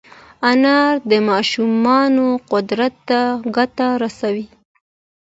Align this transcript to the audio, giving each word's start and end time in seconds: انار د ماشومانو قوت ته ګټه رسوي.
انار 0.49 0.93
د 1.11 1.11
ماشومانو 1.29 2.27
قوت 2.51 2.69
ته 3.07 3.19
ګټه 3.55 3.87
رسوي. 4.03 4.45